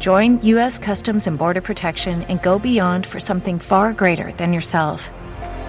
[0.00, 0.80] Join U.S.
[0.80, 5.10] Customs and Border Protection and go beyond for something far greater than yourself.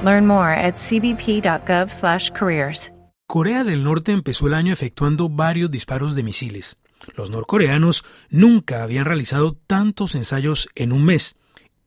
[0.03, 2.91] Learn more at cbp.gov/careers.
[3.27, 6.77] Corea del Norte empezó el año efectuando varios disparos de misiles.
[7.15, 11.37] Los norcoreanos nunca habían realizado tantos ensayos en un mes.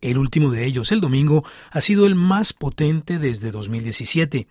[0.04, 4.46] El último de ellos, el domingo, ha sido el más potente desde 2017.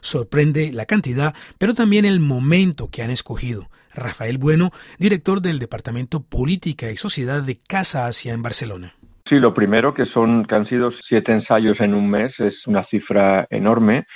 [0.00, 3.70] Sorprende la cantidad, pero también el momento que han escogido.
[3.94, 8.92] Rafael Bueno, director del Departamento Política y Sociedad de Casa Asia en Barcelona.
[9.26, 12.84] Sí, lo primero que son que han sido siete ensayos en un mes es una
[12.84, 14.06] cifra enorme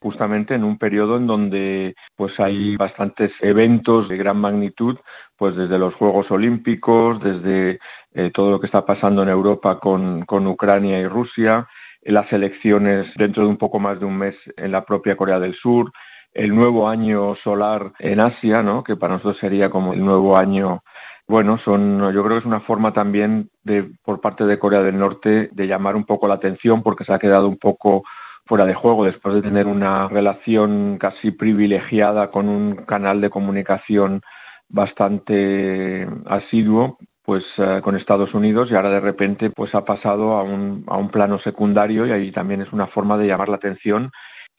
[0.00, 4.96] justamente en un periodo en donde pues hay bastantes eventos de gran magnitud,
[5.36, 7.78] pues desde los Juegos Olímpicos, desde
[8.14, 11.66] eh, todo lo que está pasando en Europa con, con Ucrania y Rusia,
[12.02, 15.54] las elecciones dentro de un poco más de un mes en la propia Corea del
[15.54, 15.92] Sur,
[16.32, 18.84] el nuevo año solar en Asia, ¿no?
[18.84, 20.82] que para nosotros sería como el nuevo año
[21.28, 24.98] bueno, son, yo creo que es una forma también de, por parte de Corea del
[24.98, 28.02] Norte de llamar un poco la atención porque se ha quedado un poco
[28.48, 34.22] fuera de juego después de tener una relación casi privilegiada con un canal de comunicación
[34.68, 40.42] bastante asiduo pues eh, con Estados Unidos y ahora de repente pues ha pasado a
[40.42, 44.10] un, a un plano secundario y ahí también es una forma de llamar la atención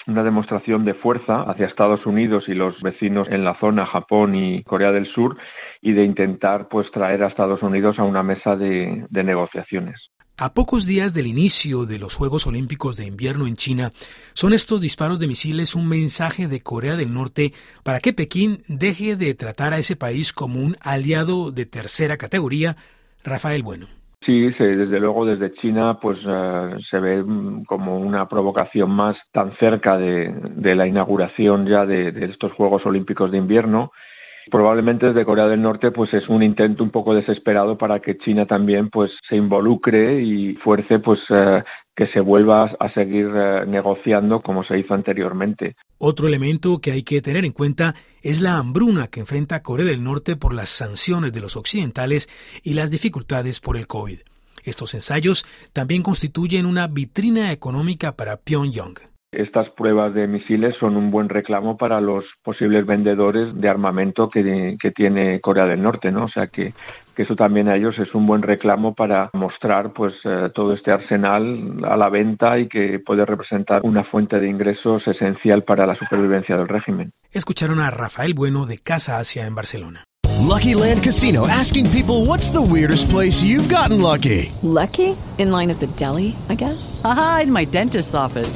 [0.08, 4.64] una demostración de fuerza hacia Estados Unidos y los vecinos en la zona, Japón y
[4.64, 5.38] Corea del Sur,
[5.82, 10.10] y de intentar pues traer a Estados Unidos a una mesa de, de negociaciones.
[10.42, 13.90] A pocos días del inicio de los Juegos Olímpicos de Invierno en China,
[14.32, 17.52] ¿son estos disparos de misiles un mensaje de Corea del Norte
[17.84, 22.78] para que Pekín deje de tratar a ese país como un aliado de tercera categoría?
[23.22, 23.88] Rafael Bueno.
[24.22, 29.52] Sí, desde luego desde China pues eh, se ve mm, como una provocación más tan
[29.58, 30.34] cerca de,
[30.74, 33.92] la inauguración ya de, de estos Juegos Olímpicos de Invierno
[34.50, 38.46] probablemente desde Corea del Norte pues es un intento un poco desesperado para que China
[38.46, 41.64] también pues se involucre y fuerce pues eh,
[41.96, 45.76] que se vuelva a seguir eh, negociando como se hizo anteriormente.
[45.98, 50.04] Otro elemento que hay que tener en cuenta es la hambruna que enfrenta Corea del
[50.04, 52.30] Norte por las sanciones de los occidentales
[52.64, 54.20] y las dificultades por el COVID.
[54.64, 59.09] Estos ensayos también constituyen una vitrina económica para Pyongyang.
[59.32, 64.78] Estas pruebas de misiles son un buen reclamo para los posibles vendedores de armamento que,
[64.96, 66.26] tiene Corea del Norte, ¿no?
[66.26, 66.74] O sea que,
[67.16, 71.84] eso también a ellos es un buen reclamo para mostrar pues eh, todo este arsenal
[71.84, 76.56] a la venta y que puede representar una fuente de ingresos esencial para la supervivencia
[76.56, 77.12] del régimen.
[77.34, 80.06] Escucharon a Rafael Bueno de Casa Asia en Barcelona.
[80.48, 84.50] Lucky Land Casino asking people what's the weirdest place you've gotten lucky?
[84.64, 85.18] Lucky?
[85.38, 87.02] In line at the deli, I guess.
[87.04, 88.56] Aha, in my dentist's office.